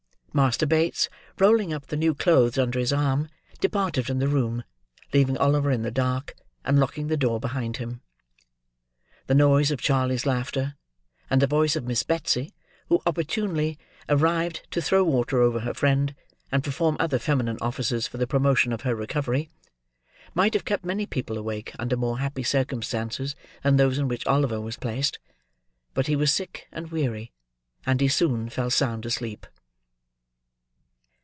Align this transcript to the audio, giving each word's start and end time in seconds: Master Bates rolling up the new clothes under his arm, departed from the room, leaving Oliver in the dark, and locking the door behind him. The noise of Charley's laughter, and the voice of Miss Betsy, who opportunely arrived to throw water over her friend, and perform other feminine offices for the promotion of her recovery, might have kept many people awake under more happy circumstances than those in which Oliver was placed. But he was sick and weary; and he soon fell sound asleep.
Master 0.33 0.65
Bates 0.65 1.09
rolling 1.39 1.73
up 1.73 1.87
the 1.87 1.97
new 1.97 2.15
clothes 2.15 2.57
under 2.57 2.79
his 2.79 2.93
arm, 2.93 3.27
departed 3.59 4.07
from 4.07 4.19
the 4.19 4.29
room, 4.29 4.63
leaving 5.11 5.37
Oliver 5.37 5.71
in 5.71 5.81
the 5.81 5.91
dark, 5.91 6.35
and 6.63 6.79
locking 6.79 7.07
the 7.07 7.17
door 7.17 7.37
behind 7.37 7.75
him. 7.77 7.99
The 9.27 9.35
noise 9.35 9.71
of 9.71 9.81
Charley's 9.81 10.25
laughter, 10.25 10.75
and 11.29 11.41
the 11.41 11.47
voice 11.47 11.75
of 11.75 11.83
Miss 11.83 12.03
Betsy, 12.03 12.53
who 12.87 13.01
opportunely 13.05 13.77
arrived 14.07 14.65
to 14.71 14.81
throw 14.81 15.03
water 15.03 15.41
over 15.41 15.59
her 15.59 15.73
friend, 15.73 16.15
and 16.49 16.63
perform 16.63 16.95
other 16.97 17.19
feminine 17.19 17.57
offices 17.59 18.07
for 18.07 18.17
the 18.17 18.25
promotion 18.25 18.71
of 18.71 18.83
her 18.83 18.95
recovery, 18.95 19.49
might 20.33 20.53
have 20.53 20.63
kept 20.63 20.85
many 20.85 21.05
people 21.05 21.37
awake 21.37 21.73
under 21.77 21.97
more 21.97 22.19
happy 22.19 22.43
circumstances 22.43 23.35
than 23.63 23.75
those 23.75 23.97
in 23.97 24.07
which 24.07 24.25
Oliver 24.27 24.61
was 24.61 24.77
placed. 24.77 25.19
But 25.93 26.07
he 26.07 26.15
was 26.15 26.31
sick 26.31 26.69
and 26.71 26.89
weary; 26.89 27.33
and 27.85 27.99
he 27.99 28.07
soon 28.07 28.47
fell 28.47 28.69
sound 28.69 29.05
asleep. 29.05 29.45